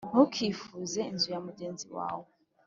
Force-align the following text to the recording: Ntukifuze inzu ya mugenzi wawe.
Ntukifuze 0.09 0.99
inzu 1.11 1.27
ya 1.33 1.39
mugenzi 1.45 1.85
wawe. 1.97 2.27